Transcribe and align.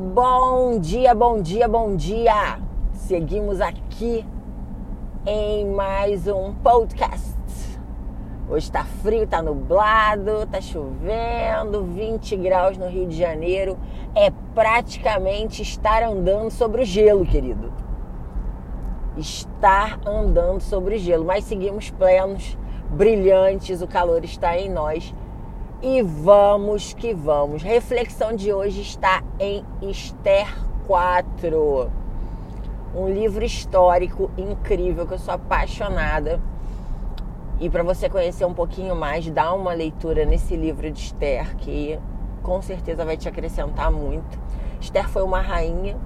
Bom 0.00 0.78
dia, 0.80 1.14
bom 1.14 1.42
dia, 1.42 1.68
bom 1.68 1.94
dia! 1.94 2.58
Seguimos 2.94 3.60
aqui 3.60 4.24
em 5.26 5.66
mais 5.66 6.26
um 6.26 6.54
podcast. 6.54 7.36
Hoje 8.48 8.72
tá 8.72 8.82
frio, 8.82 9.26
tá 9.26 9.42
nublado, 9.42 10.46
tá 10.46 10.58
chovendo, 10.58 11.84
20 11.84 12.34
graus 12.36 12.78
no 12.78 12.88
Rio 12.88 13.06
de 13.06 13.14
Janeiro. 13.14 13.78
É 14.14 14.32
praticamente 14.54 15.60
estar 15.60 16.02
andando 16.02 16.50
sobre 16.50 16.80
o 16.80 16.84
gelo, 16.86 17.26
querido. 17.26 17.70
Estar 19.18 20.00
andando 20.06 20.62
sobre 20.62 20.94
o 20.94 20.98
gelo, 20.98 21.26
mas 21.26 21.44
seguimos 21.44 21.90
plenos, 21.90 22.56
brilhantes, 22.88 23.82
o 23.82 23.86
calor 23.86 24.24
está 24.24 24.56
em 24.56 24.70
nós 24.70 25.14
e 25.82 26.02
vamos 26.02 26.92
que 26.92 27.14
vamos. 27.14 27.62
Reflexão 27.62 28.34
de 28.34 28.52
hoje 28.52 28.82
está 28.82 29.22
em 29.38 29.64
Esther 29.80 30.46
4. 30.86 31.90
Um 32.94 33.08
livro 33.08 33.44
histórico 33.44 34.30
incrível 34.36 35.06
que 35.06 35.14
eu 35.14 35.18
sou 35.18 35.32
apaixonada. 35.32 36.40
E 37.58 37.70
para 37.70 37.82
você 37.82 38.10
conhecer 38.10 38.44
um 38.44 38.52
pouquinho 38.52 38.94
mais, 38.94 39.30
dá 39.30 39.52
uma 39.54 39.72
leitura 39.72 40.24
nesse 40.24 40.54
livro 40.54 40.90
de 40.90 41.00
Esther 41.00 41.56
que 41.56 41.98
com 42.42 42.60
certeza 42.60 43.04
vai 43.04 43.16
te 43.16 43.28
acrescentar 43.28 43.90
muito. 43.90 44.38
Esther 44.80 45.08
foi 45.08 45.22
uma 45.22 45.40
rainha 45.40 45.96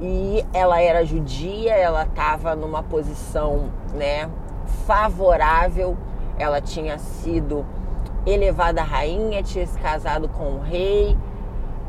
e 0.00 0.44
ela 0.52 0.80
era 0.80 1.04
judia, 1.04 1.72
ela 1.74 2.04
estava 2.04 2.54
numa 2.54 2.82
posição, 2.82 3.70
né, 3.94 4.30
favorável. 4.86 5.96
Ela 6.38 6.60
tinha 6.60 6.98
sido 6.98 7.64
elevada 8.26 8.82
rainha, 8.82 9.42
tinha 9.42 9.66
se 9.66 9.78
casado 9.78 10.28
com 10.28 10.54
o 10.54 10.60
rei 10.60 11.16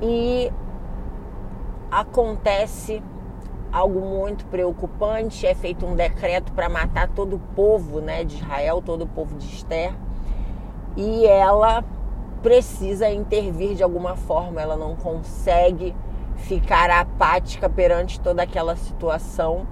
e 0.02 0.52
acontece 1.92 3.02
algo 3.72 4.02
muito 4.02 4.46
preocupante, 4.46 5.48
é 5.48 5.56
feito 5.56 5.86
um 5.86 5.96
decreto 5.96 6.52
para 6.54 6.70
matar 6.70 7.08
todo 7.10 7.38
o 7.38 7.40
povo, 7.40 8.00
né, 8.00 8.24
de 8.24 8.36
Israel, 8.36 8.82
todo 8.84 9.04
o 9.04 9.08
povo 9.08 9.36
de 9.36 9.48
Esther. 9.48 9.94
E 10.96 11.26
ela 11.26 11.84
precisa 12.44 13.10
intervir 13.10 13.76
de 13.76 13.84
alguma 13.84 14.16
forma, 14.16 14.62
ela 14.62 14.76
não 14.76 14.96
consegue 14.96 15.96
ficar 16.36 16.90
apática 16.90 17.70
perante 17.70 18.20
toda 18.20 18.44
aquela 18.44 18.76
situação, 18.76 19.66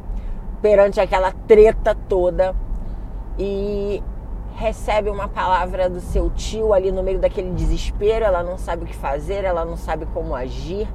perante 0.62 1.00
aquela 1.00 1.32
treta 1.32 1.94
toda. 1.94 2.56
E 3.38 4.02
recebe 4.56 5.10
uma 5.10 5.28
palavra 5.28 5.90
do 5.90 6.00
seu 6.00 6.30
tio 6.30 6.74
ali 6.74 6.92
no 6.92 7.02
meio 7.02 7.20
daquele 7.20 7.52
desespero, 7.52 8.26
ela 8.26 8.44
não 8.44 8.58
sabe 8.58 8.84
o 8.84 8.88
que 8.88 8.96
fazer, 8.96 9.44
ela 9.44 9.66
não 9.66 9.78
sabe 9.78 10.06
como 10.08 10.36
agir. 10.36 10.88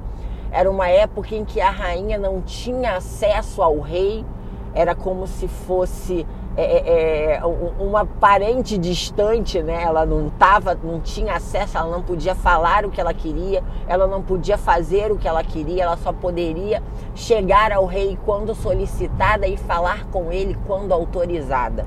Era 0.51 0.69
uma 0.69 0.87
época 0.87 1.35
em 1.35 1.43
que 1.43 1.59
a 1.59 1.69
rainha 1.69 2.17
não 2.17 2.41
tinha 2.41 2.95
acesso 2.95 3.61
ao 3.61 3.79
rei, 3.79 4.25
era 4.73 4.95
como 4.95 5.27
se 5.27 5.47
fosse 5.47 6.25
é, 6.55 6.63
é, 6.63 7.35
é 7.35 7.45
uma 7.79 8.03
parente 8.03 8.77
distante, 8.79 9.61
né? 9.61 9.83
Ela 9.83 10.05
não 10.05 10.29
tava, 10.29 10.73
não 10.73 10.99
tinha 10.99 11.35
acesso, 11.35 11.77
ela 11.77 11.89
não 11.89 12.01
podia 12.01 12.33
falar 12.33 12.83
o 12.83 12.89
que 12.89 12.99
ela 12.99 13.13
queria, 13.13 13.63
ela 13.87 14.07
não 14.07 14.23
podia 14.23 14.57
fazer 14.57 15.11
o 15.11 15.17
que 15.17 15.27
ela 15.27 15.43
queria, 15.43 15.83
ela 15.83 15.97
só 15.97 16.11
poderia 16.11 16.81
chegar 17.13 17.71
ao 17.71 17.85
rei 17.85 18.17
quando 18.25 18.55
solicitada 18.55 19.47
e 19.47 19.55
falar 19.55 20.05
com 20.05 20.31
ele 20.31 20.57
quando 20.65 20.91
autorizada. 20.93 21.85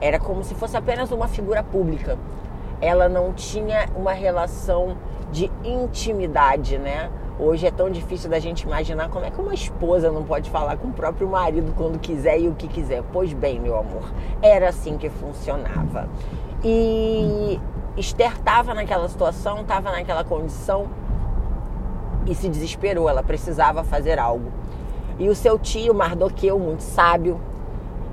Era 0.00 0.18
como 0.18 0.44
se 0.44 0.54
fosse 0.54 0.76
apenas 0.76 1.10
uma 1.10 1.28
figura 1.28 1.62
pública. 1.62 2.18
Ela 2.80 3.08
não 3.08 3.32
tinha 3.32 3.88
uma 3.96 4.12
relação 4.12 4.96
de 5.32 5.50
intimidade, 5.64 6.78
né? 6.78 7.10
Hoje 7.38 7.66
é 7.66 7.70
tão 7.70 7.90
difícil 7.90 8.30
da 8.30 8.38
gente 8.38 8.62
imaginar 8.62 9.10
como 9.10 9.26
é 9.26 9.30
que 9.30 9.38
uma 9.38 9.52
esposa 9.52 10.10
não 10.10 10.24
pode 10.24 10.48
falar 10.48 10.78
com 10.78 10.88
o 10.88 10.92
próprio 10.92 11.28
marido 11.28 11.74
quando 11.76 11.98
quiser 11.98 12.40
e 12.40 12.48
o 12.48 12.54
que 12.54 12.66
quiser. 12.66 13.02
Pois 13.12 13.32
bem, 13.32 13.60
meu 13.60 13.78
amor, 13.78 14.10
era 14.40 14.70
assim 14.70 14.96
que 14.96 15.10
funcionava. 15.10 16.08
E 16.64 17.60
Esther 17.96 18.32
estava 18.32 18.72
naquela 18.72 19.06
situação, 19.08 19.60
estava 19.60 19.90
naquela 19.90 20.24
condição 20.24 20.86
e 22.26 22.34
se 22.34 22.48
desesperou. 22.48 23.08
Ela 23.08 23.22
precisava 23.22 23.84
fazer 23.84 24.18
algo. 24.18 24.50
E 25.18 25.28
o 25.28 25.34
seu 25.34 25.58
tio 25.58 25.94
Mardoqueu, 25.94 26.58
muito 26.58 26.82
sábio, 26.82 27.38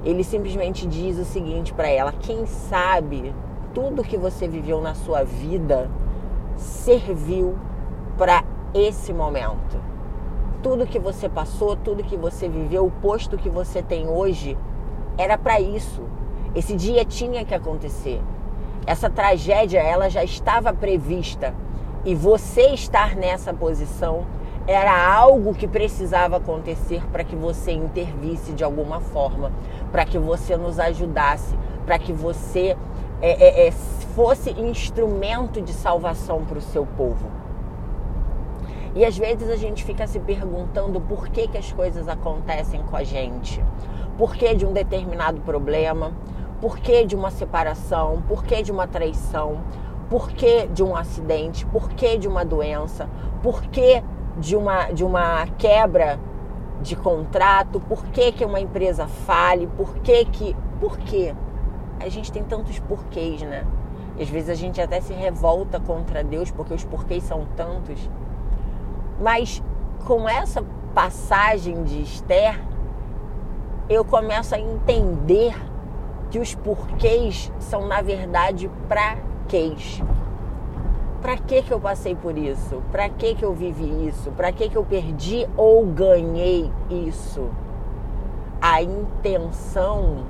ele 0.04 0.24
simplesmente 0.24 0.86
diz 0.86 1.18
o 1.18 1.26
seguinte 1.26 1.74
para 1.74 1.88
ela: 1.88 2.12
quem 2.12 2.46
sabe 2.46 3.34
tudo 3.74 4.04
que 4.04 4.18
você 4.18 4.48
viveu 4.48 4.82
na 4.82 4.94
sua 4.94 5.24
vida 5.24 5.90
serviu 6.56 7.56
para 8.18 8.44
esse 8.74 9.14
momento. 9.14 9.82
Tudo 10.62 10.86
que 10.86 11.00
você 11.00 11.28
passou, 11.28 11.76
tudo 11.76 12.04
que 12.04 12.16
você 12.16 12.48
viveu, 12.48 12.86
o 12.86 12.92
posto 12.92 13.38
que 13.38 13.50
você 13.50 13.82
tem 13.82 14.08
hoje 14.08 14.58
era 15.18 15.38
para 15.38 15.60
isso. 15.60 16.04
Esse 16.56 16.76
dia 16.76 17.04
tinha 17.04 17.44
que 17.44 17.54
acontecer. 17.54 18.22
Essa 18.86 19.10
tragédia 19.10 19.80
ela 19.80 20.10
já 20.10 20.24
estava 20.24 20.74
prevista 20.74 21.54
e 22.06 22.14
você 22.14 22.68
estar 22.74 23.16
nessa 23.16 23.54
posição 23.54 24.26
era 24.66 25.14
algo 25.14 25.54
que 25.54 25.68
precisava 25.68 26.38
acontecer 26.38 27.06
para 27.12 27.24
que 27.24 27.36
você 27.36 27.72
intervisse 27.72 28.54
de 28.54 28.64
alguma 28.64 29.00
forma, 29.00 29.52
para 29.92 30.06
que 30.06 30.18
você 30.18 30.56
nos 30.56 30.80
ajudasse, 30.80 31.58
para 31.86 32.00
que 32.00 32.14
você 32.14 32.78
é, 33.22 33.32
é, 33.32 33.68
é, 33.68 33.72
fosse 33.72 34.52
instrumento 34.52 35.62
de 35.62 35.74
salvação 35.74 36.46
para 36.46 36.58
o 36.58 36.62
seu 36.62 36.86
povo. 36.86 37.30
E 38.96 39.04
às 39.04 39.18
vezes 39.18 39.50
a 39.50 39.56
gente 39.56 39.84
fica 39.84 40.06
se 40.06 40.20
perguntando 40.20 41.02
por 41.02 41.28
que, 41.28 41.48
que 41.48 41.58
as 41.58 41.72
coisas 41.72 42.08
acontecem 42.08 42.82
com 42.84 42.96
a 42.96 43.04
gente. 43.04 43.64
Por 44.18 44.36
que 44.36 44.54
de 44.56 44.66
um 44.66 44.72
determinado 44.72 45.42
problema? 45.42 46.14
Por 46.62 46.78
que 46.78 47.04
de 47.04 47.16
uma 47.16 47.32
separação? 47.32 48.24
Por 48.28 48.44
que 48.44 48.62
de 48.62 48.72
uma 48.72 48.88
traição? 48.88 49.62
Por 50.10 50.30
que 50.30 50.68
de 50.68 50.84
um 50.84 50.96
acidente? 50.96 51.66
Por 51.66 51.90
que 51.90 52.18
de 52.18 52.28
uma 52.28 52.46
doença? 52.46 53.10
Por 53.42 53.64
que 53.64 54.04
de 54.38 54.56
uma, 54.56 54.92
de 54.92 55.04
uma 55.04 55.46
quebra 55.58 56.20
de 56.82 56.96
contrato, 56.96 57.80
por 57.80 58.06
que, 58.08 58.32
que 58.32 58.46
uma 58.46 58.60
empresa 58.60 59.08
fale, 59.08 59.68
por 59.68 59.96
que 60.00 60.26
que. 60.26 60.56
Por 60.80 60.98
quê? 60.98 61.34
A 62.00 62.10
gente 62.10 62.32
tem 62.32 62.44
tantos 62.44 62.80
porquês, 62.80 63.42
né? 63.42 63.66
E 64.18 64.24
às 64.24 64.30
vezes 64.30 64.50
a 64.50 64.56
gente 64.56 64.82
até 64.82 65.00
se 65.00 65.14
revolta 65.14 65.80
contra 65.80 66.24
Deus 66.24 66.52
porque 66.52 66.74
os 66.74 66.84
porquês 66.84 67.24
são 67.24 67.48
tantos. 67.56 68.10
Mas 69.20 69.64
com 70.06 70.28
essa 70.28 70.64
passagem 70.94 71.84
de 71.84 72.02
Esther, 72.02 72.60
eu 73.90 74.04
começo 74.04 74.54
a 74.54 74.60
entender 74.60 75.56
que 76.30 76.40
os 76.40 76.54
porquês 76.56 77.52
são, 77.60 77.88
na 77.88 78.02
verdade, 78.02 78.70
pra 78.88 79.18
quês. 79.48 80.02
Para 81.24 81.38
que 81.38 81.62
que 81.62 81.72
eu 81.72 81.80
passei 81.80 82.16
por 82.16 82.38
isso? 82.38 82.84
Para 82.92 83.08
que 83.08 83.34
que 83.34 83.46
eu 83.46 83.54
vivi 83.54 84.10
isso? 84.10 84.30
Para 84.32 84.52
que 84.52 84.68
que 84.68 84.76
eu 84.76 84.84
perdi 84.84 85.48
ou 85.56 85.86
ganhei 85.86 86.70
isso? 86.90 87.50
A 88.62 88.84
intenção 88.84 90.26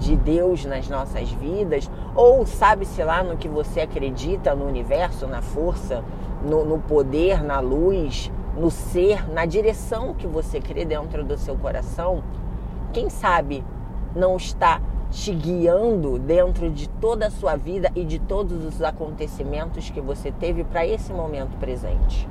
de 0.00 0.16
Deus 0.16 0.64
nas 0.64 0.88
nossas 0.88 1.30
vidas, 1.30 1.88
ou 2.12 2.44
sabe-se 2.44 3.00
lá 3.04 3.22
no 3.22 3.36
que 3.36 3.48
você 3.48 3.82
acredita, 3.82 4.52
no 4.52 4.66
universo, 4.66 5.28
na 5.28 5.42
força, 5.42 6.02
no, 6.44 6.64
no, 6.64 6.80
poder, 6.80 7.44
na 7.44 7.60
luz, 7.60 8.32
no 8.58 8.68
ser, 8.68 9.32
na 9.32 9.46
direção 9.46 10.12
que 10.12 10.26
você 10.26 10.60
crê 10.60 10.84
dentro 10.84 11.22
do 11.22 11.38
seu 11.38 11.56
coração, 11.56 12.20
quem 12.92 13.08
sabe 13.08 13.62
não 14.16 14.36
está 14.36 14.80
te 15.10 15.32
guiando 15.32 16.18
dentro 16.18 16.70
de 16.70 16.88
toda 16.88 17.26
a 17.26 17.30
sua 17.30 17.56
vida 17.56 17.90
e 17.94 18.04
de 18.04 18.18
todos 18.18 18.64
os 18.64 18.80
acontecimentos 18.80 19.90
que 19.90 20.00
você 20.00 20.30
teve 20.30 20.62
para 20.62 20.86
esse 20.86 21.12
momento 21.12 21.56
presente. 21.58 22.28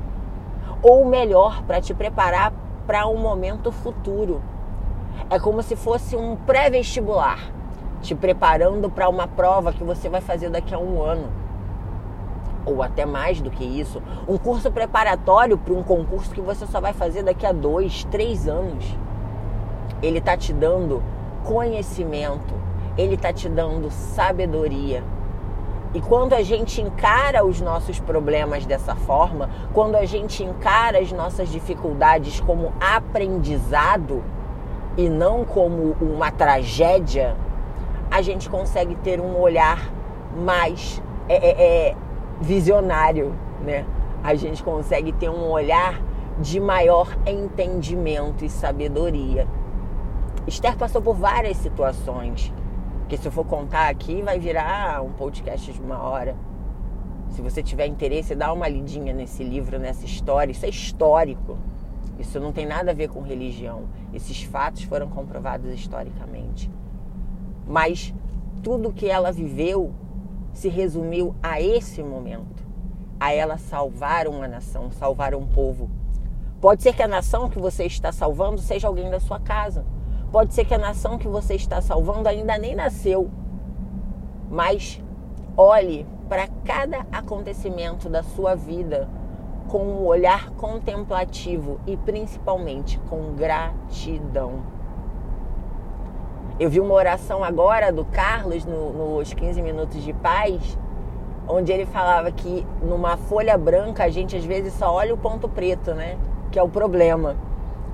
Ou 0.81 1.05
melhor, 1.05 1.61
para 1.63 1.81
te 1.81 1.93
preparar 1.93 2.53
para 2.87 3.05
um 3.05 3.17
momento 3.17 3.71
futuro. 3.71 4.41
É 5.29 5.37
como 5.37 5.61
se 5.61 5.75
fosse 5.75 6.15
um 6.15 6.37
pré-vestibular, 6.37 7.51
te 8.01 8.15
preparando 8.15 8.89
para 8.89 9.09
uma 9.09 9.27
prova 9.27 9.73
que 9.73 9.83
você 9.83 10.07
vai 10.07 10.21
fazer 10.21 10.49
daqui 10.49 10.73
a 10.73 10.79
um 10.79 11.03
ano. 11.03 11.27
Ou 12.65 12.81
até 12.81 13.05
mais 13.05 13.41
do 13.41 13.51
que 13.51 13.63
isso. 13.63 14.01
Um 14.27 14.37
curso 14.37 14.71
preparatório 14.71 15.57
para 15.57 15.73
um 15.73 15.83
concurso 15.83 16.31
que 16.31 16.41
você 16.41 16.65
só 16.65 16.79
vai 16.79 16.93
fazer 16.93 17.23
daqui 17.23 17.45
a 17.45 17.51
dois, 17.51 18.05
três 18.05 18.47
anos. 18.47 18.85
Ele 20.01 20.19
está 20.19 20.37
te 20.37 20.53
dando 20.53 21.03
conhecimento, 21.43 22.53
ele 22.99 23.15
está 23.15 23.31
te 23.31 23.47
dando 23.47 23.89
sabedoria. 23.89 25.01
E 25.93 26.01
quando 26.01 26.33
a 26.33 26.43
gente 26.43 26.81
encara 26.81 27.45
os 27.45 27.61
nossos 27.61 27.99
problemas 27.99 28.65
dessa 28.65 28.93
forma, 28.93 29.49
quando 29.73 29.95
a 29.95 30.05
gente 30.05 30.43
encara 30.43 30.99
as 30.99 31.11
nossas 31.11 31.49
dificuldades 31.49 32.41
como 32.41 32.73
aprendizado 32.79 34.21
e 34.97 35.07
não 35.07 35.45
como 35.45 35.95
uma 36.01 36.29
tragédia, 36.29 37.35
a 38.11 38.21
gente 38.21 38.49
consegue 38.49 38.95
ter 38.95 39.21
um 39.21 39.39
olhar 39.39 39.89
mais 40.35 41.01
é, 41.29 41.35
é, 41.35 41.87
é, 41.89 41.95
visionário, 42.41 43.33
né? 43.61 43.85
A 44.21 44.35
gente 44.35 44.61
consegue 44.61 45.13
ter 45.13 45.29
um 45.29 45.49
olhar 45.49 46.01
de 46.37 46.59
maior 46.59 47.17
entendimento 47.25 48.43
e 48.43 48.49
sabedoria. 48.49 49.47
Esther 50.45 50.75
passou 50.75 51.01
por 51.01 51.15
várias 51.15 51.57
situações, 51.57 52.51
que 53.09 53.17
se 53.17 53.27
eu 53.27 53.31
for 53.31 53.43
contar 53.43 53.89
aqui 53.89 54.21
vai 54.21 54.37
virar 54.37 55.01
um 55.01 55.11
podcast 55.11 55.73
de 55.73 55.81
uma 55.81 55.97
hora. 55.97 56.37
Se 57.31 57.41
você 57.41 57.63
tiver 57.63 57.87
interesse, 57.87 58.35
dá 58.35 58.53
uma 58.53 58.67
lidinha 58.67 59.11
nesse 59.11 59.43
livro, 59.43 59.79
nessa 59.79 60.05
história. 60.05 60.51
Isso 60.51 60.63
é 60.63 60.69
histórico. 60.69 61.57
Isso 62.19 62.39
não 62.39 62.51
tem 62.51 62.67
nada 62.67 62.91
a 62.91 62.93
ver 62.93 63.09
com 63.09 63.21
religião. 63.21 63.85
Esses 64.13 64.43
fatos 64.43 64.83
foram 64.83 65.09
comprovados 65.09 65.73
historicamente. 65.73 66.69
Mas 67.65 68.13
tudo 68.61 68.93
que 68.93 69.07
ela 69.07 69.31
viveu 69.31 69.91
se 70.53 70.69
resumiu 70.69 71.35
a 71.41 71.59
esse 71.59 72.03
momento, 72.03 72.63
a 73.19 73.33
ela 73.33 73.57
salvar 73.57 74.27
uma 74.27 74.47
nação, 74.47 74.91
salvar 74.91 75.33
um 75.33 75.47
povo. 75.47 75.89
Pode 76.61 76.83
ser 76.83 76.93
que 76.93 77.01
a 77.01 77.07
nação 77.07 77.49
que 77.49 77.57
você 77.57 77.85
está 77.85 78.11
salvando 78.11 78.59
seja 78.61 78.87
alguém 78.87 79.09
da 79.09 79.19
sua 79.19 79.39
casa. 79.39 79.83
Pode 80.31 80.53
ser 80.53 80.65
que 80.65 80.73
a 80.75 80.77
nação 80.77 81.17
que 81.17 81.27
você 81.27 81.55
está 81.55 81.81
salvando 81.81 82.29
ainda 82.29 82.57
nem 82.57 82.75
nasceu. 82.75 83.29
Mas 84.49 85.01
olhe 85.57 86.05
para 86.27 86.47
cada 86.63 87.05
acontecimento 87.11 88.07
da 88.07 88.21
sua 88.21 88.53
vida 88.55 89.09
com 89.67 89.83
um 89.83 90.05
olhar 90.05 90.51
contemplativo 90.51 91.79
e 91.87 91.97
principalmente 91.97 92.99
com 93.09 93.33
gratidão. 93.33 94.61
Eu 96.59 96.69
vi 96.69 96.79
uma 96.79 96.93
oração 96.93 97.43
agora 97.43 97.91
do 97.91 98.05
Carlos 98.05 98.65
no, 98.65 98.91
nos 98.91 99.33
15 99.33 99.61
minutos 99.61 100.03
de 100.03 100.13
paz, 100.13 100.77
onde 101.47 101.71
ele 101.71 101.85
falava 101.85 102.31
que 102.31 102.67
numa 102.83 103.17
folha 103.17 103.57
branca 103.57 104.03
a 104.03 104.09
gente 104.09 104.35
às 104.35 104.45
vezes 104.45 104.73
só 104.73 104.93
olha 104.93 105.13
o 105.13 105.17
ponto 105.17 105.49
preto, 105.49 105.93
né? 105.93 106.17
Que 106.51 106.59
é 106.59 106.63
o 106.63 106.69
problema. 106.69 107.35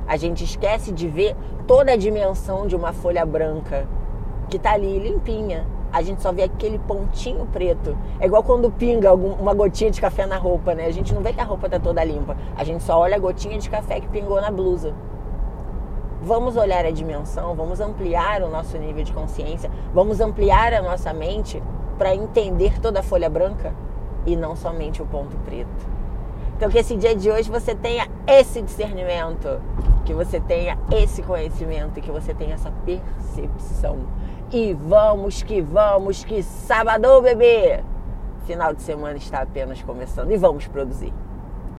A 0.08 0.18
gente 0.18 0.44
esquece 0.44 0.92
de 0.92 1.08
ver 1.08 1.36
toda 1.66 1.94
a 1.94 1.96
dimensão 1.96 2.68
de 2.68 2.76
uma 2.76 2.94
folha 2.94 3.26
branca 3.26 3.88
que 4.50 4.60
tá 4.60 4.74
ali 4.74 5.00
limpinha. 5.00 5.66
A 5.92 6.02
gente 6.02 6.22
só 6.22 6.32
vê 6.32 6.44
aquele 6.44 6.78
pontinho 6.78 7.46
preto. 7.48 7.98
É 8.20 8.26
igual 8.26 8.44
quando 8.44 8.70
pinga 8.70 9.14
uma 9.14 9.54
gotinha 9.54 9.90
de 9.90 10.00
café 10.00 10.26
na 10.26 10.38
roupa, 10.38 10.76
né? 10.76 10.86
A 10.86 10.92
gente 10.92 11.14
não 11.14 11.22
vê 11.22 11.34
que 11.34 11.40
a 11.40 11.44
roupa 11.44 11.70
tá 11.70 11.80
toda 11.80 12.04
limpa. 12.04 12.36
A 12.56 12.64
gente 12.64 12.84
só 12.84 13.00
olha 13.00 13.16
a 13.16 13.20
gotinha 13.20 13.58
de 13.58 13.70
café 13.70 14.00
que 14.00 14.08
pingou 14.10 14.40
na 14.42 14.52
blusa. 14.52 14.94
Vamos 16.22 16.58
olhar 16.58 16.86
a 16.86 16.92
dimensão, 16.92 17.56
vamos 17.56 17.80
ampliar 17.80 18.42
o 18.42 18.50
nosso 18.50 18.78
nível 18.78 19.04
de 19.04 19.14
consciência, 19.14 19.70
vamos 19.94 20.20
ampliar 20.20 20.74
a 20.74 20.82
nossa 20.82 21.14
mente 21.14 21.62
para 21.98 22.16
entender 22.16 22.80
toda 22.82 23.00
a 23.00 23.04
folha 23.04 23.30
branca 23.30 23.74
e 24.26 24.36
não 24.36 24.56
somente 24.56 25.02
o 25.02 25.06
ponto 25.06 25.38
preto. 25.46 25.96
Então, 26.58 26.70
que 26.70 26.78
esse 26.78 26.96
dia 26.96 27.16
de 27.16 27.30
hoje 27.30 27.50
você 27.50 27.76
tenha 27.76 28.08
esse 28.28 28.62
discernimento, 28.62 29.62
que 30.06 30.14
você 30.14 30.40
tenha 30.40 30.78
esse 30.92 31.22
conhecimento, 31.22 32.02
que 32.02 32.12
você 32.12 32.34
tenha 32.34 32.56
essa 32.56 32.72
percepção. 32.86 34.00
E 34.52 34.74
vamos 34.74 35.42
que 35.44 35.62
vamos, 35.62 36.24
que 36.24 36.42
sábado, 36.44 37.22
bebê! 37.22 37.84
Final 38.46 38.74
de 38.74 38.82
semana 38.82 39.18
está 39.18 39.42
apenas 39.42 39.82
começando 39.82 40.32
e 40.32 40.38
vamos 40.38 40.68
produzir. 40.68 41.14